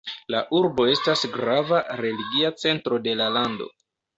[0.35, 3.71] La urbo estas grava religia centro de la lando.